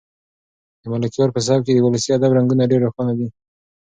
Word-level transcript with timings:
د 0.81 0.83
ملکیار 0.93 1.29
په 1.33 1.39
سبک 1.47 1.61
کې 1.65 1.73
د 1.75 1.79
ولسي 1.85 2.09
ادب 2.17 2.31
رنګونه 2.37 2.69
ډېر 2.71 2.81
روښانه 2.85 3.13
دي. 3.19 3.27